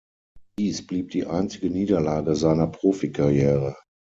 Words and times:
Dies 0.57 0.87
blieb 0.87 1.11
die 1.11 1.27
einzige 1.27 1.69
Niederlage 1.69 2.35
seiner 2.35 2.65
Profikarriere. 2.65 3.77